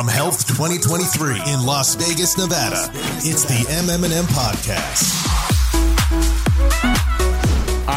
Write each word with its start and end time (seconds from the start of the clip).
from 0.00 0.08
HLTH 0.08 0.46
2023 0.46 1.52
in 1.52 1.66
Las 1.66 1.94
Vegas, 1.94 2.38
Nevada. 2.38 2.90
It's 3.18 3.44
the 3.44 3.66
MM+M 3.68 4.24
Podcast. 4.28 5.59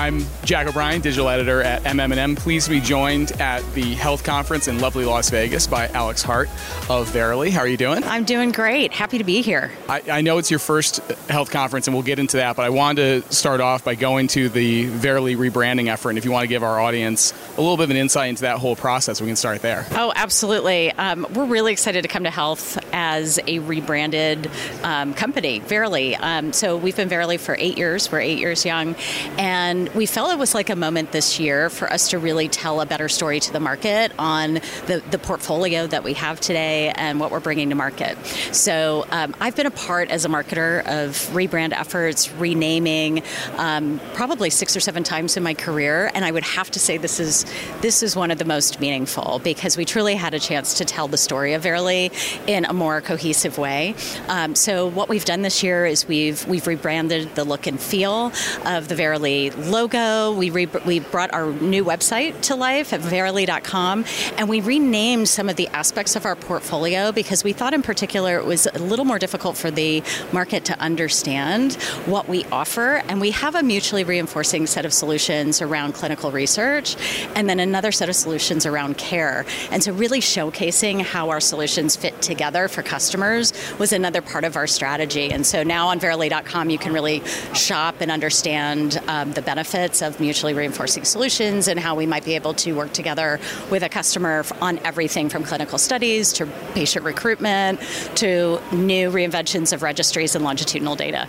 I'm 0.04 0.26
Jack 0.44 0.68
O'Brien, 0.68 1.00
digital 1.00 1.29
editor 1.29 1.62
at 1.62 1.82
MM+M. 1.84 2.36
Pleased 2.36 2.66
to 2.66 2.71
be 2.71 2.82
joined 2.82 3.32
at 3.39 3.63
the 3.73 3.94
health 3.94 4.26
conference 4.26 4.68
in 4.68 4.79
lovely 4.82 5.05
Las 5.05 5.30
Vegas 5.30 5.66
by 5.66 5.88
Alix 5.88 6.21
Hart 6.21 6.50
of 6.89 7.07
Verily. 7.07 7.50
How 7.50 7.62
are 7.62 7.70
you 7.70 7.77
doing? 7.77 8.04
I'm 8.04 8.26
doing 8.26 8.52
great. 8.52 8.91
Happy 8.91 9.18
to 9.18 9.23
be 9.23 9.41
here. 9.41 9.71
I, 9.88 10.02
I, 10.12 10.20
know 10.20 10.39
it's 10.39 10.52
your 10.52 10.59
first 10.59 10.98
health 11.30 11.52
conference, 11.52 11.88
and 11.88 11.95
we'll 11.95 12.04
get 12.04 12.20
into 12.20 12.36
that, 12.36 12.58
but 12.58 12.66
I 12.66 12.70
wanted 12.70 13.23
to 13.23 13.34
start 13.34 13.62
off 13.62 13.86
by 13.86 13.95
going 13.95 14.27
to 14.27 14.50
the 14.50 14.88
Verily 14.88 15.38
rebranding 15.38 15.88
effort. 15.88 16.09
And 16.09 16.17
if 16.17 16.26
you 16.26 16.31
want 16.31 16.44
to 16.44 16.49
give 16.49 16.63
our 16.63 16.81
audience 16.81 17.31
a 17.55 17.62
little 17.62 17.77
bit 17.77 17.85
of 17.85 17.91
an 17.91 17.95
insight 17.95 18.27
into 18.27 18.41
that 18.41 18.58
whole 18.58 18.76
process, 18.76 19.22
we 19.22 19.27
can 19.27 19.38
start 19.38 19.62
there. 19.62 19.85
Oh, 19.91 20.12
absolutely. 20.17 20.91
Um, 20.91 21.26
we're 21.34 21.45
really 21.45 21.72
excited 21.72 22.02
to 22.02 22.09
come 22.09 22.26
to 22.26 22.30
health 22.30 22.77
as 22.93 23.39
a 23.47 23.59
rebranded 23.59 24.49
um, 24.83 25.13
company, 25.13 25.59
Verily. 25.59 26.15
Um, 26.15 26.53
so 26.53 26.77
we've 26.77 26.95
been 26.95 27.09
Verily 27.09 27.38
for 27.38 27.57
eight 27.59 27.77
years. 27.77 28.11
We're 28.11 28.21
eight 28.21 28.39
years 28.39 28.66
young. 28.66 28.95
And 29.38 29.89
we 29.89 30.05
felt 30.05 30.31
it 30.31 30.39
was 30.39 30.53
like 30.53 30.69
a 30.69 30.75
moment 30.75 31.11
this 31.11 31.39
year 31.39 31.69
for 31.69 31.91
us 31.91 32.09
to 32.11 32.19
really 32.19 32.47
tell 32.47 32.79
a 32.79 32.85
better 32.85 33.09
story 33.09 33.39
to 33.39 33.52
the 33.52 33.59
market 33.59 34.11
on 34.19 34.55
the, 34.85 35.03
the 35.09 35.17
portfolio 35.17 35.88
that 35.88 36.03
we 36.03 36.13
have 36.13 36.39
today 36.39 36.93
and 36.95 37.19
what 37.19 37.31
we're 37.31 37.39
bringing 37.39 37.69
to 37.69 37.75
market. 37.75 38.17
So 38.52 39.05
um, 39.11 39.35
I've 39.39 39.55
been 39.55 39.66
a 39.66 39.71
part 39.71 40.09
as 40.09 40.25
a 40.25 40.30
marketer 40.30 40.81
of 40.85 41.16
rebrand 41.33 41.73
efforts, 41.73 42.31
renaming, 42.33 43.23
um, 43.57 43.99
probably 44.13 44.49
six 44.49 44.75
or 44.75 44.80
seven 44.80 45.03
times 45.03 45.35
in 45.38 45.44
my 45.44 45.53
career, 45.53 46.11
and 46.13 46.23
I 46.23 46.31
would 46.31 46.44
have 46.44 46.69
to 46.71 46.80
say 46.80 46.97
this 46.97 47.19
is 47.19 47.45
this 47.81 48.03
is 48.03 48.16
one 48.16 48.30
of 48.30 48.38
the 48.38 48.45
most 48.45 48.80
meaningful 48.80 49.39
because 49.44 49.77
we 49.77 49.85
truly 49.85 50.16
had 50.16 50.33
a 50.33 50.39
chance 50.39 50.75
to 50.75 50.85
tell 50.85 51.07
the 51.07 51.17
story 51.17 51.53
of 51.53 51.63
Verily 51.63 52.11
in 52.47 52.66
a 52.66 52.73
more 52.73 52.83
cohesive 53.02 53.58
way. 53.58 53.95
Um, 54.28 54.56
so 54.56 54.88
what 54.88 55.09
we've 55.09 55.26
done 55.26 55.42
this 55.42 55.64
year 55.64 55.86
is 55.86 56.08
we've 56.08 56.45
we've 56.48 56.67
rebranded 56.67 57.34
the 57.36 57.44
look 57.44 57.67
and 57.67 57.80
feel 57.80 58.31
of 58.66 58.88
the 58.88 58.95
Verily 58.95 59.50
logo. 59.52 60.34
We, 60.34 60.50
re- 60.50 60.67
we 60.86 61.00
brought 61.00 61.34
our 61.34 61.52
new 61.52 61.84
website 61.84 62.40
to 62.44 62.56
life 62.56 62.94
at 62.94 63.02
verily.com, 63.02 64.06
and 64.38 64.50
we 64.50 64.62
renamed 64.62 65.28
some 65.30 65.50
of 65.50 65.56
the 65.56 65.67
aspects 65.70 66.16
of 66.16 66.25
our 66.25 66.36
portfolio 66.36 67.12
because 67.12 67.44
we 67.44 67.53
thought, 67.53 67.73
in 67.73 67.81
particular, 67.81 68.38
it 68.38 68.45
was 68.45 68.67
a 68.67 68.80
little 68.80 69.06
more 69.06 69.20
difficult 69.20 69.58
for 69.58 69.72
the 69.72 70.03
market 70.31 70.66
to 70.66 70.80
understand 70.80 71.73
what 72.06 72.28
we 72.28 72.45
offer. 72.45 73.03
And 73.08 73.20
we 73.20 73.31
have 73.31 73.56
a 73.56 73.64
mutually 73.64 74.03
reinforcing 74.03 74.68
set 74.68 74.86
of 74.86 74.94
solutions 74.94 75.62
around 75.62 75.94
clinical 75.94 76.31
research, 76.31 76.95
and 77.36 77.50
then 77.50 77.59
another 77.59 77.92
set 77.92 78.09
of 78.09 78.16
solutions 78.16 78.66
around 78.66 78.97
care. 78.97 79.45
And 79.72 79.84
so, 79.84 79.92
really 79.94 80.20
showcasing 80.20 81.02
how 81.02 81.30
our 81.30 81.40
solutions 81.40 81.95
fit 81.95 82.22
together 82.22 82.68
for 82.73 82.83
customers 82.83 83.53
was 83.79 83.93
another 83.93 84.21
part 84.21 84.43
of 84.43 84.55
our 84.55 84.67
strategy. 84.67 85.31
And 85.31 85.45
so 85.45 85.63
now 85.63 85.88
on 85.88 85.99
verily.com, 85.99 86.69
you 86.69 86.77
can 86.77 86.91
really 86.91 87.21
shop 87.53 87.95
and 88.02 88.11
understand 88.11 89.02
um, 89.07 89.31
the 89.31 89.41
benefits 89.41 90.02
of 90.02 90.19
mutually 90.19 90.53
reinforcing 90.53 91.05
solutions 91.05 91.67
and 91.67 91.79
how 91.79 91.95
we 91.95 92.05
might 92.05 92.25
be 92.25 92.35
able 92.35 92.53
to 92.55 92.73
work 92.73 92.91
together 92.94 93.39
with 93.69 93.83
a 93.83 93.89
customer 93.89 94.44
on 94.61 94.79
everything 94.79 95.29
from 95.29 95.44
clinical 95.44 95.77
studies 95.77 96.33
to 96.33 96.45
patient 96.73 97.05
recruitment 97.05 97.79
to 98.16 98.59
new 98.71 99.11
reinventions 99.11 99.73
of 99.73 99.83
registries 99.83 100.35
and 100.35 100.44
longitudinal 100.44 100.95
data. 100.95 101.27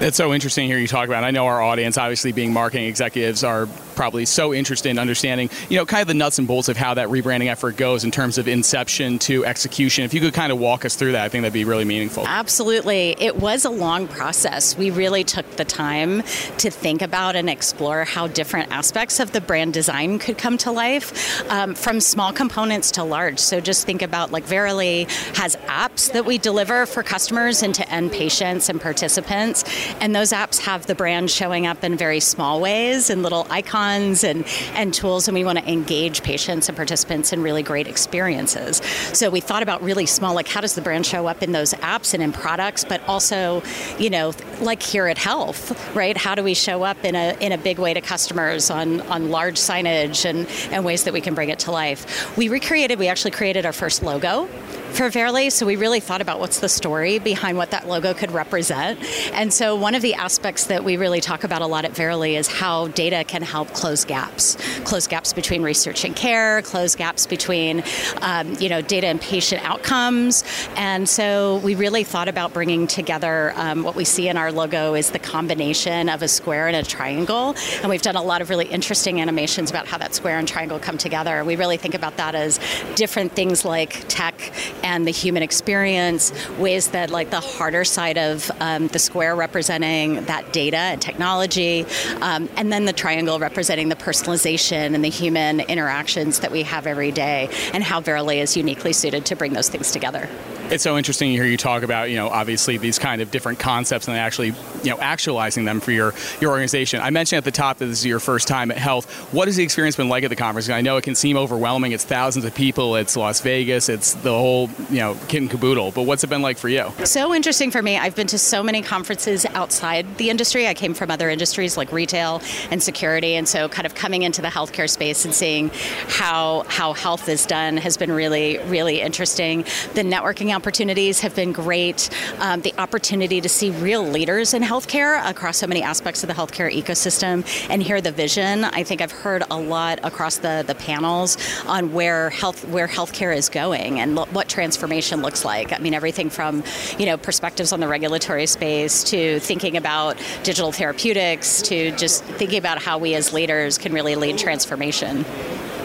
It's 0.00 0.16
so 0.16 0.34
interesting 0.34 0.66
here 0.66 0.78
you 0.78 0.88
talk 0.88 1.06
about. 1.06 1.22
It. 1.22 1.26
I 1.26 1.30
know 1.30 1.46
our 1.46 1.62
audience, 1.62 1.96
obviously 1.96 2.32
being 2.32 2.52
marketing 2.52 2.86
executives, 2.86 3.44
are 3.44 3.66
probably 3.94 4.24
so 4.24 4.52
interested 4.52 4.88
in 4.88 4.98
understanding, 4.98 5.48
you 5.68 5.78
know, 5.78 5.86
kind 5.86 6.02
of 6.02 6.08
the 6.08 6.14
nuts 6.14 6.38
and 6.38 6.48
bolts 6.48 6.68
of 6.68 6.76
how 6.76 6.94
that 6.94 7.08
rebranding 7.08 7.46
effort 7.46 7.76
goes 7.76 8.02
in 8.02 8.10
terms 8.10 8.36
of 8.36 8.48
inception 8.48 9.20
to 9.20 9.44
execution. 9.46 10.04
If 10.04 10.12
you 10.12 10.20
could 10.20 10.34
kind 10.34 10.50
of 10.50 10.58
walk 10.58 10.84
us 10.84 10.96
through 10.96 11.12
that, 11.12 11.24
I 11.24 11.28
think 11.28 11.42
that'd 11.42 11.52
be 11.54 11.64
really 11.64 11.84
meaningful. 11.84 12.26
Absolutely. 12.26 13.14
It 13.20 13.36
was 13.36 13.64
a 13.64 13.70
long 13.70 14.08
process. 14.08 14.76
We 14.76 14.90
really 14.90 15.22
took 15.22 15.48
the 15.52 15.64
time 15.64 16.22
to 16.58 16.70
think 16.70 17.00
about 17.00 17.36
and 17.36 17.48
explore 17.48 18.04
how 18.04 18.26
different 18.26 18.72
aspects 18.72 19.20
of 19.20 19.30
the 19.30 19.40
brand 19.40 19.72
design 19.72 20.18
could 20.18 20.38
come 20.38 20.58
to 20.58 20.72
life, 20.72 21.48
um, 21.50 21.76
from 21.76 22.00
small 22.00 22.32
components 22.32 22.90
to 22.92 23.04
large. 23.04 23.38
So 23.38 23.60
just 23.60 23.86
think 23.86 24.02
about 24.02 24.32
like 24.32 24.44
Verily 24.44 25.04
has 25.34 25.54
apps 25.66 26.12
that 26.12 26.24
we 26.24 26.36
deliver 26.36 26.84
for 26.84 27.04
customers 27.04 27.62
and 27.62 27.74
to 27.76 27.88
end 27.88 28.10
patients 28.10 28.68
and 28.68 28.80
participants. 28.80 29.64
And 30.00 30.14
those 30.14 30.32
apps 30.32 30.60
have 30.60 30.86
the 30.86 30.94
brand 30.94 31.30
showing 31.30 31.66
up 31.66 31.84
in 31.84 31.96
very 31.96 32.20
small 32.20 32.60
ways 32.60 33.10
and 33.10 33.22
little 33.22 33.46
icons 33.50 34.24
and, 34.24 34.44
and 34.74 34.92
tools. 34.92 35.28
And 35.28 35.34
we 35.34 35.44
want 35.44 35.58
to 35.58 35.70
engage 35.70 36.22
patients 36.22 36.68
and 36.68 36.76
participants 36.76 37.32
in 37.32 37.42
really 37.42 37.62
great 37.62 37.86
experiences. 37.86 38.78
So 39.12 39.30
we 39.30 39.40
thought 39.40 39.62
about 39.62 39.82
really 39.82 40.06
small, 40.06 40.34
like 40.34 40.48
how 40.48 40.60
does 40.60 40.74
the 40.74 40.82
brand 40.82 41.06
show 41.06 41.26
up 41.26 41.42
in 41.42 41.52
those 41.52 41.74
apps 41.74 42.14
and 42.14 42.22
in 42.22 42.32
products, 42.32 42.84
but 42.84 43.02
also, 43.08 43.62
you 43.98 44.10
know, 44.10 44.32
like 44.60 44.82
here 44.82 45.06
at 45.06 45.16
HLTH, 45.18 45.94
right? 45.94 46.16
How 46.16 46.34
do 46.34 46.42
we 46.42 46.54
show 46.54 46.82
up 46.82 47.04
in 47.04 47.14
a, 47.14 47.36
in 47.40 47.52
a 47.52 47.58
big 47.58 47.78
way 47.78 47.94
to 47.94 48.00
customers 48.00 48.70
on, 48.70 49.00
on 49.02 49.30
large 49.30 49.56
signage 49.56 50.24
and, 50.24 50.46
and 50.72 50.84
ways 50.84 51.04
that 51.04 51.12
we 51.12 51.20
can 51.20 51.34
bring 51.34 51.48
it 51.48 51.58
to 51.60 51.70
life? 51.70 52.36
We 52.36 52.48
recreated, 52.48 52.98
we 52.98 53.08
actually 53.08 53.32
created 53.32 53.66
our 53.66 53.72
first 53.72 54.02
logo 54.02 54.48
for 54.94 55.10
Verily. 55.10 55.50
So 55.50 55.66
we 55.66 55.74
really 55.74 55.98
thought 55.98 56.20
about 56.20 56.38
what's 56.38 56.60
the 56.60 56.68
story 56.68 57.18
behind 57.18 57.58
what 57.58 57.72
that 57.72 57.88
logo 57.88 58.14
could 58.14 58.30
represent. 58.30 59.02
And 59.32 59.52
so 59.52 59.74
one 59.74 59.96
of 59.96 60.02
the 60.02 60.14
aspects 60.14 60.66
that 60.66 60.84
we 60.84 60.96
really 60.96 61.20
talk 61.20 61.42
about 61.42 61.62
a 61.62 61.66
lot 61.66 61.84
at 61.84 61.90
Verily 61.92 62.36
is 62.36 62.46
how 62.46 62.88
data 62.88 63.24
can 63.24 63.42
help 63.42 63.72
close 63.72 64.04
gaps, 64.04 64.56
close 64.84 65.08
gaps 65.08 65.32
between 65.32 65.62
research 65.62 66.04
and 66.04 66.14
care, 66.14 66.62
close 66.62 66.94
gaps 66.94 67.26
between 67.26 67.82
um, 68.22 68.54
you 68.60 68.68
know 68.68 68.80
data 68.82 69.08
and 69.08 69.20
patient 69.20 69.68
outcomes. 69.68 70.44
And 70.76 71.08
so 71.08 71.58
we 71.64 71.74
really 71.74 72.04
thought 72.04 72.28
about 72.28 72.52
bringing 72.52 72.86
together 72.86 73.52
um, 73.56 73.82
what 73.82 73.96
we 73.96 74.04
see 74.04 74.28
in 74.28 74.36
our 74.36 74.52
logo 74.52 74.94
is 74.94 75.10
the 75.10 75.18
combination 75.18 76.08
of 76.08 76.22
a 76.22 76.28
square 76.28 76.68
and 76.68 76.76
a 76.76 76.84
triangle. 76.84 77.56
And 77.80 77.90
we've 77.90 78.02
done 78.02 78.16
a 78.16 78.22
lot 78.22 78.42
of 78.42 78.48
really 78.48 78.66
interesting 78.66 79.20
animations 79.20 79.70
about 79.70 79.88
how 79.88 79.98
that 79.98 80.14
square 80.14 80.38
and 80.38 80.46
triangle 80.46 80.78
come 80.78 80.98
together. 80.98 81.44
We 81.44 81.56
really 81.56 81.78
think 81.78 81.94
about 81.94 82.16
that 82.18 82.36
as 82.36 82.60
different 82.94 83.32
things 83.32 83.64
like 83.64 84.04
tech 84.06 84.52
and 84.84 85.06
the 85.06 85.10
human 85.10 85.42
experience, 85.42 86.32
ways 86.58 86.88
that 86.88 87.10
like 87.10 87.30
the 87.30 87.40
harder 87.40 87.84
side 87.84 88.18
of 88.18 88.50
um, 88.60 88.86
the 88.88 88.98
square 89.00 89.34
representing 89.34 90.24
that 90.26 90.52
data 90.52 90.76
and 90.76 91.02
technology, 91.02 91.84
um, 92.20 92.48
and 92.56 92.72
then 92.72 92.84
the 92.84 92.92
triangle 92.92 93.38
representing 93.40 93.88
the 93.88 93.96
personalization 93.96 94.94
and 94.94 95.04
the 95.04 95.08
human 95.08 95.60
interactions 95.60 96.40
that 96.40 96.52
we 96.52 96.62
have 96.62 96.86
every 96.86 97.10
day, 97.10 97.48
and 97.72 97.82
how 97.82 98.00
Verily 98.00 98.38
is 98.38 98.56
uniquely 98.56 98.92
suited 98.92 99.24
to 99.26 99.34
bring 99.34 99.54
those 99.54 99.68
things 99.68 99.90
together. 99.90 100.28
It's 100.70 100.82
so 100.82 100.96
interesting 100.96 101.30
to 101.30 101.36
hear 101.36 101.44
you 101.44 101.58
talk 101.58 101.82
about, 101.82 102.10
you 102.10 102.16
know, 102.16 102.28
obviously 102.28 102.78
these 102.78 102.98
kind 102.98 103.20
of 103.20 103.30
different 103.30 103.58
concepts 103.58 104.08
and 104.08 104.16
actually, 104.16 104.48
you 104.82 104.90
know, 104.90 104.98
actualizing 104.98 105.66
them 105.66 105.78
for 105.78 105.92
your, 105.92 106.14
your 106.40 106.52
organization. 106.52 107.00
I 107.00 107.10
mentioned 107.10 107.36
at 107.36 107.44
the 107.44 107.50
top 107.50 107.78
that 107.78 107.86
this 107.86 107.98
is 107.98 108.06
your 108.06 108.18
first 108.18 108.48
time 108.48 108.70
at 108.70 108.78
HLTH. 108.78 109.04
What 109.32 109.46
has 109.46 109.56
the 109.56 109.62
experience 109.62 109.94
been 109.94 110.08
like 110.08 110.24
at 110.24 110.30
the 110.30 110.36
conference? 110.36 110.70
I 110.70 110.80
know 110.80 110.96
it 110.96 111.04
can 111.04 111.14
seem 111.14 111.36
overwhelming. 111.36 111.92
It's 111.92 112.04
thousands 112.04 112.46
of 112.46 112.54
people. 112.54 112.96
It's 112.96 113.14
Las 113.14 113.42
Vegas. 113.42 113.90
It's 113.90 114.14
the 114.14 114.32
whole, 114.32 114.70
you 114.90 114.98
know, 114.98 115.18
kit 115.28 115.42
and 115.42 115.50
caboodle. 115.50 115.90
But 115.90 116.02
what's 116.02 116.24
it 116.24 116.30
been 116.30 116.42
like 116.42 116.56
for 116.56 116.70
you? 116.70 116.90
So 117.04 117.34
interesting 117.34 117.70
for 117.70 117.82
me. 117.82 117.98
I've 117.98 118.16
been 118.16 118.26
to 118.28 118.38
so 118.38 118.62
many 118.62 118.80
conferences 118.80 119.44
outside 119.46 120.16
the 120.16 120.30
industry. 120.30 120.66
I 120.66 120.74
came 120.74 120.94
from 120.94 121.10
other 121.10 121.28
industries 121.28 121.76
like 121.76 121.92
retail 121.92 122.40
and 122.70 122.82
security, 122.82 123.34
and 123.34 123.46
so 123.46 123.68
kind 123.68 123.84
of 123.84 123.94
coming 123.94 124.22
into 124.22 124.40
the 124.40 124.48
healthcare 124.48 124.88
space 124.88 125.26
and 125.26 125.34
seeing 125.34 125.70
how 126.08 126.64
how 126.68 126.94
health 126.94 127.28
is 127.28 127.44
done 127.44 127.76
has 127.76 127.96
been 127.96 128.10
really 128.10 128.58
really 128.68 129.00
interesting. 129.00 129.62
The 129.92 130.02
networking 130.02 130.53
opportunities 130.54 131.20
have 131.20 131.34
been 131.34 131.52
great. 131.52 132.08
Um, 132.38 132.60
the 132.62 132.72
opportunity 132.78 133.40
to 133.40 133.48
see 133.48 133.70
real 133.70 134.02
leaders 134.02 134.54
in 134.54 134.62
healthcare 134.62 135.22
across 135.28 135.58
so 135.58 135.66
many 135.66 135.82
aspects 135.82 136.22
of 136.22 136.28
the 136.28 136.34
healthcare 136.34 136.72
ecosystem 136.72 137.44
and 137.68 137.82
hear 137.82 138.00
the 138.00 138.12
vision. 138.12 138.64
I 138.64 138.82
think 138.84 139.00
I've 139.00 139.12
heard 139.12 139.42
a 139.50 139.56
lot 139.56 139.98
across 140.02 140.38
the, 140.38 140.64
the 140.66 140.74
panels 140.74 141.36
on 141.66 141.92
where 141.92 142.30
health 142.30 142.66
where 142.68 142.88
healthcare 142.88 143.36
is 143.36 143.48
going 143.48 144.00
and 144.00 144.14
lo- 144.14 144.26
what 144.32 144.48
transformation 144.48 145.22
looks 145.22 145.44
like. 145.44 145.72
I 145.72 145.78
mean, 145.78 145.94
everything 145.94 146.30
from 146.30 146.62
you 146.98 147.06
know 147.06 147.16
perspectives 147.16 147.72
on 147.72 147.80
the 147.80 147.88
regulatory 147.88 148.46
space 148.46 149.04
to 149.04 149.40
thinking 149.40 149.76
about 149.76 150.16
digital 150.42 150.72
therapeutics 150.72 151.62
to 151.62 151.90
just 151.96 152.24
thinking 152.24 152.58
about 152.58 152.80
how 152.80 152.98
we 152.98 153.14
as 153.14 153.32
leaders 153.32 153.78
can 153.78 153.92
really 153.92 154.16
lead 154.16 154.38
transformation. 154.38 155.24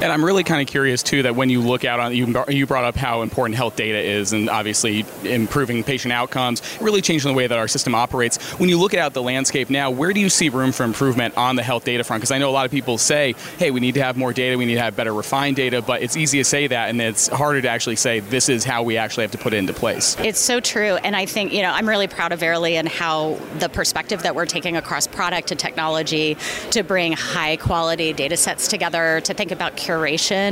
And 0.01 0.11
I'm 0.13 0.23
really 0.23 0.43
kind 0.43 0.61
of 0.61 0.67
curious 0.67 1.03
too 1.03 1.23
that 1.23 1.35
when 1.35 1.49
you 1.49 1.61
look 1.61 1.83
out 1.83 1.99
on 1.99 2.15
you, 2.15 2.43
you 2.47 2.65
brought 2.65 2.85
up 2.85 2.95
how 2.95 3.21
important 3.21 3.57
health 3.57 3.75
data 3.75 3.99
is, 3.99 4.31
and 4.31 4.49
obviously 4.49 5.05
improving 5.23 5.83
patient 5.83 6.13
outcomes, 6.13 6.61
really 6.79 7.01
changing 7.01 7.29
the 7.29 7.35
way 7.35 7.47
that 7.47 7.57
our 7.57 7.67
system 7.67 7.93
operates. 7.93 8.37
When 8.59 8.69
you 8.69 8.79
look 8.79 8.93
at 8.93 9.13
the 9.13 9.21
landscape 9.21 9.69
now, 9.69 9.91
where 9.91 10.13
do 10.13 10.19
you 10.19 10.29
see 10.29 10.49
room 10.49 10.71
for 10.71 10.83
improvement 10.83 11.35
on 11.35 11.57
the 11.57 11.63
health 11.63 11.83
data 11.83 12.03
front? 12.03 12.21
Because 12.21 12.31
I 12.31 12.37
know 12.37 12.49
a 12.49 12.51
lot 12.51 12.65
of 12.65 12.71
people 12.71 12.97
say, 12.97 13.35
"Hey, 13.57 13.71
we 13.71 13.81
need 13.81 13.95
to 13.95 14.03
have 14.03 14.15
more 14.15 14.31
data, 14.31 14.57
we 14.57 14.65
need 14.65 14.75
to 14.75 14.81
have 14.81 14.95
better 14.95 15.13
refined 15.13 15.57
data," 15.57 15.81
but 15.81 16.01
it's 16.01 16.15
easy 16.15 16.37
to 16.37 16.45
say 16.45 16.67
that, 16.67 16.89
and 16.89 17.01
it's 17.01 17.27
harder 17.27 17.61
to 17.61 17.69
actually 17.69 17.97
say 17.97 18.21
this 18.21 18.47
is 18.47 18.63
how 18.63 18.83
we 18.83 18.97
actually 18.97 19.23
have 19.23 19.31
to 19.31 19.37
put 19.37 19.53
it 19.53 19.57
into 19.57 19.73
place. 19.73 20.15
It's 20.23 20.39
so 20.39 20.61
true, 20.61 20.95
and 20.95 21.15
I 21.15 21.25
think 21.25 21.51
you 21.51 21.61
know 21.61 21.71
I'm 21.71 21.89
really 21.89 22.07
proud 22.07 22.31
of 22.31 22.39
Verily 22.39 22.77
and 22.77 22.87
how 22.87 23.37
the 23.59 23.67
perspective 23.67 24.23
that 24.23 24.33
we're 24.33 24.45
taking 24.45 24.77
across 24.77 25.07
product 25.07 25.51
and 25.51 25.59
technology 25.59 26.37
to 26.71 26.83
bring 26.83 27.11
high 27.11 27.57
quality 27.57 28.13
data 28.13 28.37
sets 28.37 28.69
together, 28.69 29.19
to 29.25 29.33
think 29.33 29.51
about 29.51 29.75
curation 29.89 30.51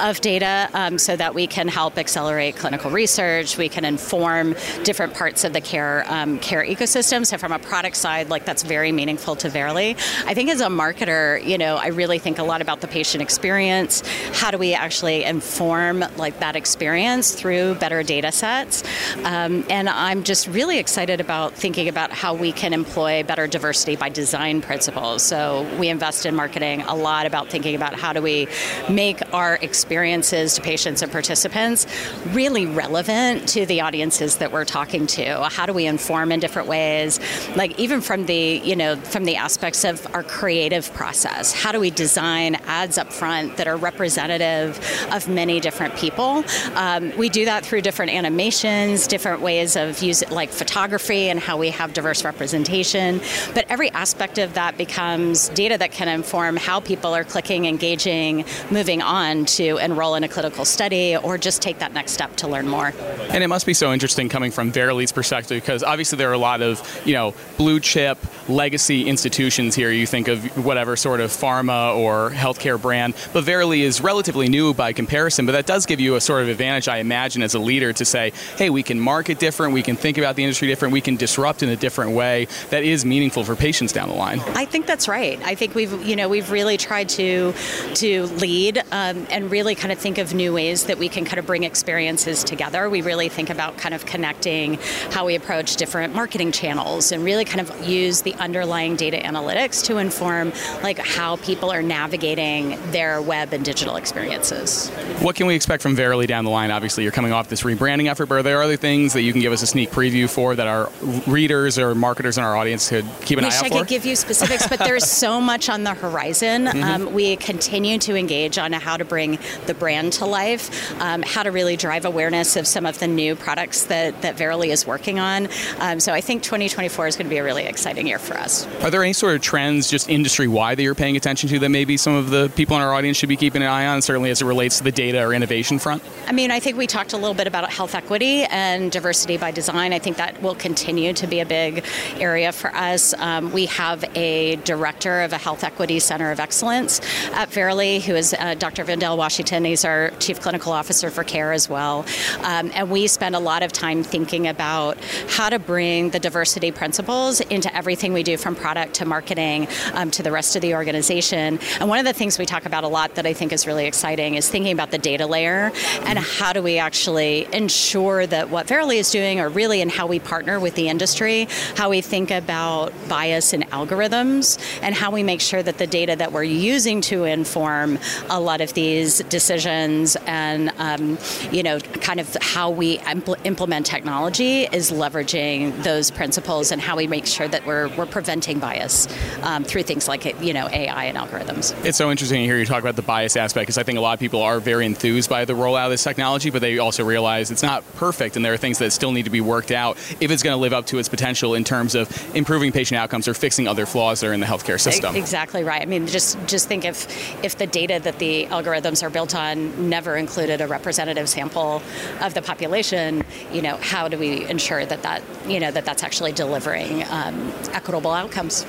of 0.00 0.20
data 0.20 0.68
um, 0.74 0.98
so 0.98 1.16
that 1.16 1.34
we 1.34 1.46
can 1.46 1.68
help 1.68 1.96
accelerate 1.96 2.56
clinical 2.56 2.90
research, 2.90 3.56
we 3.56 3.68
can 3.68 3.84
inform 3.84 4.54
different 4.82 5.14
parts 5.14 5.44
of 5.44 5.52
the 5.54 5.60
care 5.60 6.04
um, 6.08 6.38
care 6.40 6.64
ecosystem. 6.64 7.24
So 7.24 7.38
from 7.38 7.52
a 7.52 7.58
product 7.58 7.96
side, 7.96 8.28
like 8.28 8.44
that's 8.44 8.62
very 8.62 8.92
meaningful 8.92 9.36
to 9.36 9.48
Verily. 9.48 9.96
I 10.26 10.34
think 10.34 10.50
as 10.50 10.60
a 10.60 10.66
marketer, 10.66 11.42
you 11.44 11.56
know, 11.56 11.76
I 11.76 11.88
really 11.88 12.18
think 12.18 12.38
a 12.38 12.42
lot 12.42 12.60
about 12.60 12.80
the 12.80 12.88
patient 12.88 13.22
experience. 13.22 14.02
How 14.32 14.50
do 14.50 14.58
we 14.58 14.74
actually 14.74 15.24
inform 15.24 16.04
like 16.16 16.40
that 16.40 16.56
experience 16.56 17.34
through 17.34 17.76
better 17.76 18.02
data 18.02 18.32
sets? 18.32 18.82
Um, 19.24 19.64
and 19.70 19.88
I'm 19.88 20.24
just 20.24 20.46
really 20.48 20.78
excited 20.78 21.20
about 21.20 21.54
thinking 21.54 21.88
about 21.88 22.10
how 22.10 22.34
we 22.34 22.52
can 22.52 22.72
employ 22.72 23.22
better 23.22 23.46
diversity 23.46 23.96
by 23.96 24.08
design 24.10 24.60
principles. 24.60 25.22
So 25.22 25.66
we 25.78 25.88
invest 25.88 26.26
in 26.26 26.34
marketing 26.34 26.82
a 26.82 26.94
lot 26.94 27.26
about 27.26 27.48
thinking 27.48 27.74
about 27.74 27.94
how 27.94 28.12
do 28.12 28.20
we 28.20 28.48
make 28.88 29.20
our 29.32 29.56
experiences 29.56 30.54
to 30.54 30.62
patients 30.62 31.02
and 31.02 31.10
participants 31.10 31.86
really 32.28 32.66
relevant 32.66 33.48
to 33.48 33.66
the 33.66 33.80
audiences 33.80 34.36
that 34.36 34.52
we're 34.52 34.64
talking 34.64 35.06
to. 35.06 35.48
How 35.48 35.66
do 35.66 35.72
we 35.72 35.86
inform 35.86 36.32
in 36.32 36.40
different 36.40 36.68
ways? 36.68 37.20
Like 37.56 37.78
even 37.78 38.00
from 38.00 38.26
the, 38.26 38.60
you 38.64 38.76
know, 38.76 38.96
from 38.96 39.24
the 39.24 39.36
aspects 39.36 39.84
of 39.84 40.06
our 40.14 40.22
creative 40.22 40.92
process. 40.94 41.52
How 41.52 41.72
do 41.72 41.80
we 41.80 41.90
design 41.90 42.56
ads 42.66 42.98
up 42.98 43.12
front 43.12 43.56
that 43.56 43.66
are 43.66 43.76
representative 43.76 44.78
of 45.12 45.28
many 45.28 45.60
different 45.60 45.94
people? 45.96 46.44
Um, 46.74 47.12
we 47.16 47.28
do 47.28 47.44
that 47.44 47.64
through 47.64 47.82
different 47.82 48.12
animations, 48.12 49.06
different 49.06 49.40
ways 49.40 49.76
of 49.76 50.02
using 50.02 50.30
like 50.30 50.50
photography 50.50 51.28
and 51.28 51.38
how 51.40 51.56
we 51.56 51.70
have 51.70 51.92
diverse 51.92 52.24
representation. 52.24 53.20
But 53.54 53.66
every 53.68 53.90
aspect 53.90 54.38
of 54.38 54.54
that 54.54 54.76
becomes 54.76 55.48
data 55.50 55.78
that 55.78 55.92
can 55.92 56.08
inform 56.08 56.56
how 56.56 56.80
people 56.80 57.14
are 57.14 57.24
clicking, 57.24 57.66
engaging, 57.66 58.44
moving 58.70 59.02
on 59.02 59.44
to 59.44 59.76
enroll 59.78 60.14
in 60.14 60.24
a 60.24 60.28
clinical 60.28 60.64
study 60.64 61.16
or 61.16 61.38
just 61.38 61.62
take 61.62 61.78
that 61.78 61.92
next 61.92 62.12
step 62.12 62.34
to 62.36 62.48
learn 62.48 62.68
more. 62.68 62.92
And 63.30 63.42
it 63.42 63.48
must 63.48 63.66
be 63.66 63.74
so 63.74 63.92
interesting 63.92 64.28
coming 64.28 64.50
from 64.50 64.72
Verily's 64.72 65.12
perspective 65.12 65.60
because 65.60 65.82
obviously 65.82 66.18
there 66.18 66.30
are 66.30 66.34
a 66.34 66.38
lot 66.38 66.62
of, 66.62 66.82
you 67.04 67.14
know, 67.14 67.34
blue 67.56 67.80
chip 67.80 68.18
legacy 68.48 69.08
institutions 69.08 69.74
here. 69.74 69.90
You 69.90 70.06
think 70.06 70.28
of 70.28 70.64
whatever 70.64 70.96
sort 70.96 71.20
of 71.20 71.30
pharma 71.30 71.96
or 71.96 72.30
healthcare 72.30 72.80
brand, 72.80 73.14
but 73.32 73.44
Verily 73.44 73.82
is 73.82 74.00
relatively 74.00 74.48
new 74.48 74.74
by 74.74 74.92
comparison, 74.92 75.46
but 75.46 75.52
that 75.52 75.66
does 75.66 75.86
give 75.86 76.00
you 76.00 76.16
a 76.16 76.20
sort 76.20 76.42
of 76.42 76.48
advantage, 76.48 76.88
I 76.88 76.98
imagine, 76.98 77.42
as 77.42 77.54
a 77.54 77.58
leader 77.58 77.92
to 77.92 78.04
say, 78.04 78.32
hey, 78.56 78.70
we 78.70 78.82
can 78.82 79.00
market 79.00 79.38
different, 79.38 79.72
we 79.72 79.82
can 79.82 79.96
think 79.96 80.18
about 80.18 80.36
the 80.36 80.44
industry 80.44 80.68
different, 80.68 80.92
we 80.92 81.00
can 81.00 81.16
disrupt 81.16 81.62
in 81.62 81.68
a 81.68 81.76
different 81.76 82.12
way 82.12 82.46
that 82.70 82.84
is 82.84 83.04
meaningful 83.04 83.44
for 83.44 83.56
patients 83.56 83.92
down 83.92 84.08
the 84.08 84.14
line. 84.14 84.40
I 84.54 84.64
think 84.64 84.86
that's 84.86 85.08
right. 85.08 85.40
I 85.44 85.54
think 85.54 85.74
we've, 85.74 86.02
you 86.04 86.16
know, 86.16 86.28
we've 86.28 86.50
really 86.50 86.76
tried 86.76 87.08
to 87.10 87.52
to 87.94 88.26
lead 88.44 88.76
um, 88.92 89.26
and 89.30 89.50
really 89.50 89.74
kind 89.74 89.90
of 89.90 89.98
think 89.98 90.18
of 90.18 90.34
new 90.34 90.52
ways 90.52 90.84
that 90.84 90.98
we 90.98 91.08
can 91.08 91.24
kind 91.24 91.38
of 91.38 91.46
bring 91.46 91.64
experiences 91.64 92.44
together. 92.44 92.90
We 92.90 93.00
really 93.00 93.30
think 93.30 93.48
about 93.48 93.78
kind 93.78 93.94
of 93.94 94.04
connecting 94.04 94.74
how 95.10 95.24
we 95.24 95.34
approach 95.34 95.76
different 95.76 96.14
marketing 96.14 96.52
channels 96.52 97.10
and 97.10 97.24
really 97.24 97.46
kind 97.46 97.62
of 97.62 97.88
use 97.88 98.20
the 98.20 98.34
underlying 98.34 98.96
data 98.96 99.16
analytics 99.16 99.82
to 99.84 99.96
inform 99.96 100.52
like 100.82 100.98
how 100.98 101.36
people 101.36 101.70
are 101.70 101.82
navigating 101.82 102.78
their 102.90 103.22
web 103.22 103.54
and 103.54 103.64
digital 103.64 103.96
experiences. 103.96 104.90
What 105.22 105.36
can 105.36 105.46
we 105.46 105.54
expect 105.54 105.82
from 105.82 105.96
Verily 105.96 106.26
down 106.26 106.44
the 106.44 106.50
line? 106.50 106.70
Obviously, 106.70 107.02
you're 107.02 107.12
coming 107.12 107.32
off 107.32 107.48
this 107.48 107.62
rebranding 107.62 108.10
effort, 108.10 108.26
but 108.26 108.34
are 108.34 108.42
there 108.42 108.62
other 108.62 108.76
things 108.76 109.14
that 109.14 109.22
you 109.22 109.32
can 109.32 109.40
give 109.40 109.54
us 109.54 109.62
a 109.62 109.66
sneak 109.66 109.90
preview 109.90 110.28
for 110.28 110.54
that 110.54 110.66
our 110.66 110.90
readers 111.26 111.78
or 111.78 111.94
marketers 111.94 112.36
in 112.36 112.44
our 112.44 112.56
audience 112.56 112.90
could 112.90 113.06
keep 113.22 113.38
an 113.38 113.46
Wish 113.46 113.54
eye 113.54 113.56
out 113.56 113.64
I 113.64 113.68
for? 113.70 113.74
I 113.76 113.78
could 113.78 113.88
give 113.88 114.04
you 114.04 114.16
specifics, 114.16 114.68
but 114.68 114.80
there's 114.80 115.08
so 115.24 115.40
much 115.40 115.70
on 115.70 115.84
the 115.84 115.94
horizon. 115.94 116.66
Mm-hmm. 116.66 116.82
Um, 116.82 117.14
we 117.14 117.36
continue 117.36 117.98
to 118.00 118.14
engage 118.14 118.33
on 118.58 118.72
how 118.72 118.96
to 118.96 119.04
bring 119.04 119.38
the 119.66 119.74
brand 119.74 120.12
to 120.14 120.26
life, 120.26 121.00
um, 121.00 121.22
how 121.22 121.42
to 121.42 121.50
really 121.50 121.76
drive 121.76 122.04
awareness 122.04 122.56
of 122.56 122.66
some 122.66 122.86
of 122.86 122.98
the 122.98 123.06
new 123.06 123.36
products 123.36 123.84
that, 123.84 124.22
that 124.22 124.36
Verily 124.36 124.70
is 124.70 124.86
working 124.86 125.18
on. 125.18 125.48
Um, 125.78 126.00
so 126.00 126.12
I 126.12 126.20
think 126.20 126.42
2024 126.42 127.06
is 127.06 127.16
going 127.16 127.26
to 127.26 127.30
be 127.30 127.38
a 127.38 127.44
really 127.44 127.64
exciting 127.64 128.06
year 128.06 128.18
for 128.18 128.36
us. 128.36 128.66
Are 128.82 128.90
there 128.90 129.02
any 129.02 129.12
sort 129.12 129.36
of 129.36 129.42
trends 129.42 129.88
just 129.88 130.08
industry 130.08 130.48
wide 130.48 130.78
that 130.78 130.82
you're 130.82 130.94
paying 130.94 131.16
attention 131.16 131.48
to 131.50 131.58
that 131.60 131.68
maybe 131.68 131.96
some 131.96 132.14
of 132.14 132.30
the 132.30 132.50
people 132.56 132.76
in 132.76 132.82
our 132.82 132.92
audience 132.92 133.16
should 133.16 133.28
be 133.28 133.36
keeping 133.36 133.62
an 133.62 133.68
eye 133.68 133.86
on, 133.86 134.02
certainly 134.02 134.30
as 134.30 134.42
it 134.42 134.46
relates 134.46 134.78
to 134.78 134.84
the 134.84 134.92
data 134.92 135.24
or 135.24 135.32
innovation 135.32 135.78
front? 135.78 136.02
I 136.26 136.32
mean, 136.32 136.50
I 136.50 136.60
think 136.60 136.76
we 136.76 136.86
talked 136.86 137.12
a 137.12 137.16
little 137.16 137.34
bit 137.34 137.46
about 137.46 137.70
health 137.70 137.94
equity 137.94 138.44
and 138.44 138.90
diversity 138.90 139.36
by 139.36 139.50
design. 139.50 139.92
I 139.92 139.98
think 139.98 140.16
that 140.16 140.42
will 140.42 140.54
continue 140.54 141.12
to 141.14 141.26
be 141.26 141.40
a 141.40 141.46
big 141.46 141.84
area 142.18 142.52
for 142.52 142.74
us. 142.74 143.14
Um, 143.14 143.52
we 143.52 143.66
have 143.66 144.04
a 144.14 144.56
director 144.56 145.20
of 145.20 145.32
a 145.32 145.38
health 145.38 145.64
equity 145.64 145.98
center 146.00 146.30
of 146.30 146.40
excellence 146.40 147.00
at 147.32 147.50
Verily, 147.50 148.00
who 148.00 148.14
is 148.14 148.23
uh, 148.32 148.54
Dr. 148.54 148.84
Vindell 148.84 149.16
Washington. 149.18 149.64
He's 149.64 149.84
our 149.84 150.10
chief 150.20 150.40
clinical 150.40 150.72
officer 150.72 151.10
for 151.10 151.24
care 151.24 151.52
as 151.52 151.68
well. 151.68 152.06
Um, 152.42 152.70
and 152.74 152.90
we 152.90 153.06
spend 153.06 153.34
a 153.34 153.38
lot 153.38 153.62
of 153.62 153.72
time 153.72 154.02
thinking 154.02 154.46
about 154.46 154.96
how 155.28 155.50
to 155.50 155.58
bring 155.58 156.10
the 156.10 156.18
diversity 156.20 156.70
principles 156.72 157.40
into 157.40 157.74
everything 157.76 158.12
we 158.12 158.22
do 158.22 158.36
from 158.36 158.54
product 158.54 158.94
to 158.94 159.04
marketing 159.04 159.68
um, 159.92 160.10
to 160.12 160.22
the 160.22 160.30
rest 160.30 160.56
of 160.56 160.62
the 160.62 160.74
organization. 160.74 161.58
And 161.80 161.88
one 161.88 161.98
of 161.98 162.04
the 162.04 162.12
things 162.12 162.38
we 162.38 162.46
talk 162.46 162.64
about 162.64 162.84
a 162.84 162.88
lot 162.88 163.16
that 163.16 163.26
I 163.26 163.32
think 163.32 163.52
is 163.52 163.66
really 163.66 163.86
exciting 163.86 164.36
is 164.36 164.48
thinking 164.48 164.72
about 164.72 164.90
the 164.90 164.98
data 164.98 165.26
layer 165.26 165.72
and 166.02 166.18
how 166.18 166.52
do 166.52 166.62
we 166.62 166.78
actually 166.78 167.46
ensure 167.52 168.26
that 168.26 168.50
what 168.50 168.66
Verily 168.68 168.98
is 168.98 169.10
doing, 169.10 169.40
or 169.40 169.48
really 169.48 169.80
in 169.80 169.88
how 169.88 170.06
we 170.06 170.18
partner 170.18 170.60
with 170.60 170.74
the 170.74 170.88
industry, 170.88 171.48
how 171.76 171.90
we 171.90 172.00
think 172.00 172.30
about 172.30 172.92
bias 173.08 173.52
in 173.52 173.62
algorithms, 173.62 174.58
and 174.82 174.94
how 174.94 175.10
we 175.10 175.22
make 175.22 175.40
sure 175.40 175.62
that 175.62 175.78
the 175.78 175.86
data 175.86 176.14
that 176.16 176.32
we're 176.32 176.42
using 176.42 177.00
to 177.00 177.24
inform 177.24 177.98
a 178.28 178.40
lot 178.40 178.60
of 178.60 178.72
these 178.74 179.18
decisions 179.24 180.16
and 180.26 180.70
um, 180.78 181.18
you 181.50 181.62
know 181.62 181.78
kind 181.80 182.20
of 182.20 182.36
how 182.40 182.70
we 182.70 182.98
impl- 182.98 183.38
implement 183.44 183.86
technology 183.86 184.64
is 184.64 184.90
leveraging 184.90 185.82
those 185.82 186.10
principles 186.10 186.72
and 186.72 186.80
how 186.80 186.96
we 186.96 187.06
make 187.06 187.26
sure 187.26 187.48
that 187.48 187.66
we're, 187.66 187.88
we're 187.96 188.06
preventing 188.06 188.58
bias 188.58 189.08
um, 189.42 189.64
through 189.64 189.82
things 189.82 190.08
like 190.08 190.24
you 190.40 190.52
know 190.52 190.68
AI 190.68 191.04
and 191.04 191.16
algorithms. 191.16 191.74
It's 191.84 191.98
so 191.98 192.10
interesting 192.10 192.40
to 192.40 192.44
hear 192.44 192.58
you 192.58 192.66
talk 192.66 192.80
about 192.80 192.96
the 192.96 193.02
bias 193.02 193.36
aspect 193.36 193.66
because 193.66 193.78
I 193.78 193.82
think 193.82 193.98
a 193.98 194.00
lot 194.00 194.14
of 194.14 194.20
people 194.20 194.42
are 194.42 194.60
very 194.60 194.86
enthused 194.86 195.30
by 195.30 195.44
the 195.44 195.54
rollout 195.54 195.86
of 195.86 195.90
this 195.90 196.04
technology, 196.04 196.50
but 196.50 196.60
they 196.60 196.78
also 196.78 197.04
realize 197.04 197.50
it's 197.50 197.62
not 197.62 197.84
perfect 197.94 198.36
and 198.36 198.44
there 198.44 198.52
are 198.52 198.58
things 198.58 198.78
that 198.78 198.92
still 198.92 199.12
need 199.12 199.24
to 199.24 199.30
be 199.30 199.40
worked 199.40 199.70
out 199.70 199.96
if 200.20 200.30
it's 200.30 200.42
going 200.42 200.54
to 200.54 200.60
live 200.60 200.72
up 200.72 200.86
to 200.86 200.98
its 200.98 201.08
potential 201.08 201.54
in 201.54 201.64
terms 201.64 201.94
of 201.94 202.34
improving 202.34 202.72
patient 202.72 202.98
outcomes 202.98 203.28
or 203.28 203.34
fixing 203.34 203.68
other 203.68 203.86
flaws 203.86 204.20
that 204.20 204.28
are 204.28 204.32
in 204.32 204.40
the 204.40 204.46
healthcare 204.46 204.80
system. 204.80 205.14
Exactly 205.16 205.64
right. 205.64 205.82
I 205.82 205.86
mean, 205.86 206.06
just 206.06 206.38
just 206.46 206.68
think 206.68 206.84
if 206.84 207.06
if 207.44 207.58
the 207.58 207.66
data 207.66 207.98
that 208.04 208.18
the 208.18 208.46
algorithms 208.46 209.02
are 209.02 209.10
built 209.10 209.34
on 209.34 209.88
never 209.88 210.16
included 210.16 210.60
a 210.60 210.66
representative 210.66 211.28
sample 211.28 211.82
of 212.20 212.34
the 212.34 212.42
population, 212.42 213.24
you 213.52 213.62
know, 213.62 213.76
how 213.78 214.08
do 214.08 214.18
we 214.18 214.46
ensure 214.48 214.86
that 214.86 215.02
that 215.02 215.22
you 215.46 215.60
know 215.60 215.70
that 215.70 215.84
that's 215.84 216.02
actually 216.02 216.32
delivering 216.32 217.02
um, 217.10 217.52
equitable 217.72 218.12
outcomes? 218.12 218.64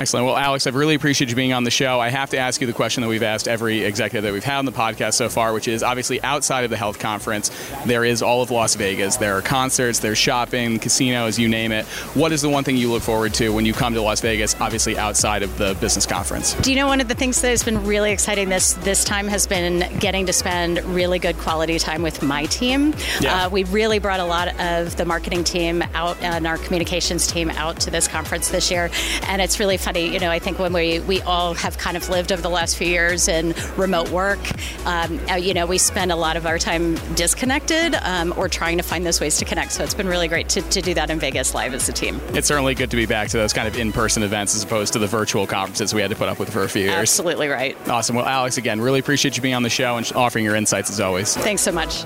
Excellent. 0.00 0.26
Well, 0.26 0.36
Alix, 0.36 0.66
I've 0.66 0.74
really 0.74 0.94
appreciated 0.94 1.30
you 1.30 1.36
being 1.36 1.52
on 1.52 1.64
the 1.64 1.70
show. 1.70 1.98
I 1.98 2.08
have 2.08 2.30
to 2.30 2.38
ask 2.38 2.60
you 2.60 2.66
the 2.66 2.72
question 2.72 3.02
that 3.02 3.08
we've 3.08 3.22
asked 3.22 3.48
every 3.48 3.84
executive 3.84 4.22
that 4.22 4.32
we've 4.32 4.44
had 4.44 4.58
on 4.58 4.64
the 4.64 4.72
podcast 4.72 5.14
so 5.14 5.28
far, 5.28 5.52
which 5.52 5.66
is 5.66 5.82
obviously 5.82 6.22
outside 6.22 6.64
of 6.64 6.70
the 6.70 6.76
health 6.76 6.98
conference, 6.98 7.50
there 7.84 8.04
is 8.04 8.22
all 8.22 8.42
of 8.42 8.50
Las 8.50 8.74
Vegas. 8.76 9.16
There 9.16 9.36
are 9.36 9.42
concerts, 9.42 9.98
there's 9.98 10.18
shopping, 10.18 10.78
casinos, 10.78 11.38
you 11.38 11.48
name 11.48 11.72
it. 11.72 11.84
What 12.14 12.32
is 12.32 12.42
the 12.42 12.48
one 12.48 12.64
thing 12.64 12.76
you 12.76 12.90
look 12.90 13.02
forward 13.02 13.34
to 13.34 13.52
when 13.52 13.66
you 13.66 13.72
come 13.72 13.94
to 13.94 14.02
Las 14.02 14.20
Vegas, 14.20 14.54
obviously 14.60 14.96
outside 14.96 15.42
of 15.42 15.58
the 15.58 15.76
business 15.80 16.06
conference? 16.06 16.54
Do 16.54 16.70
you 16.70 16.76
know 16.76 16.86
one 16.86 17.00
of 17.00 17.08
the 17.08 17.14
things 17.14 17.40
that 17.40 17.48
has 17.48 17.64
been 17.64 17.84
really 17.84 18.12
exciting 18.12 18.48
this 18.48 18.74
this 18.74 19.04
time 19.04 19.26
has 19.28 19.46
been 19.46 19.98
getting 19.98 20.26
to 20.26 20.32
spend 20.32 20.82
really 20.84 21.18
good 21.18 21.36
quality 21.38 21.78
time 21.78 22.02
with 22.02 22.22
my 22.22 22.44
team. 22.46 22.94
Yeah. 23.20 23.46
Uh, 23.46 23.50
we 23.50 23.64
really 23.64 23.98
brought 23.98 24.20
a 24.20 24.24
lot 24.24 24.58
of 24.60 24.96
the 24.96 25.04
marketing 25.04 25.44
team 25.44 25.82
out 25.94 26.20
and 26.22 26.46
our 26.46 26.58
communications 26.58 27.26
team 27.26 27.50
out 27.50 27.80
to 27.80 27.90
this 27.90 28.08
conference 28.08 28.48
this 28.48 28.70
year, 28.70 28.90
and 29.26 29.42
it's 29.42 29.58
really 29.58 29.76
You 29.96 30.20
know, 30.20 30.30
I 30.30 30.38
think 30.38 30.58
when 30.58 30.72
we 30.72 31.00
we 31.00 31.20
all 31.22 31.54
have 31.54 31.78
kind 31.78 31.96
of 31.96 32.08
lived 32.08 32.32
over 32.32 32.42
the 32.42 32.50
last 32.50 32.76
few 32.76 32.86
years 32.86 33.28
in 33.28 33.54
remote 33.76 34.10
work, 34.10 34.38
um, 34.86 35.20
uh, 35.30 35.34
you 35.34 35.54
know, 35.54 35.66
we 35.66 35.78
spend 35.78 36.12
a 36.12 36.16
lot 36.16 36.36
of 36.36 36.46
our 36.46 36.58
time 36.58 36.96
disconnected 37.14 37.94
um, 38.02 38.34
or 38.36 38.48
trying 38.48 38.76
to 38.76 38.82
find 38.82 39.06
those 39.06 39.20
ways 39.20 39.38
to 39.38 39.44
connect. 39.44 39.72
So 39.72 39.84
it's 39.84 39.94
been 39.94 40.08
really 40.08 40.28
great 40.28 40.48
to, 40.50 40.62
to 40.62 40.80
do 40.80 40.94
that 40.94 41.10
in 41.10 41.18
Vegas 41.18 41.54
live 41.54 41.74
as 41.74 41.88
a 41.88 41.92
team. 41.92 42.20
It's 42.32 42.48
certainly 42.48 42.74
good 42.74 42.90
to 42.90 42.96
be 42.96 43.06
back 43.06 43.28
to 43.28 43.36
those 43.36 43.52
kind 43.52 43.68
of 43.68 43.76
in 43.76 43.92
person 43.92 44.22
events 44.22 44.54
as 44.54 44.62
opposed 44.62 44.92
to 44.94 44.98
the 44.98 45.06
virtual 45.06 45.46
conferences 45.46 45.94
we 45.94 46.02
had 46.02 46.10
to 46.10 46.16
put 46.16 46.28
up 46.28 46.38
with 46.38 46.52
for 46.52 46.62
a 46.62 46.68
few 46.68 46.82
years. 46.82 46.94
Absolutely 46.94 47.48
right. 47.48 47.76
Awesome. 47.88 48.16
Well, 48.16 48.26
Alix, 48.26 48.58
again, 48.58 48.80
really 48.80 49.00
appreciate 49.00 49.36
you 49.36 49.42
being 49.42 49.54
on 49.54 49.62
the 49.62 49.70
show 49.70 49.96
and 49.96 50.10
offering 50.14 50.44
your 50.44 50.54
insights 50.54 50.90
as 50.90 51.00
always. 51.00 51.34
Thanks 51.36 51.62
so 51.62 51.72
much. 51.72 52.04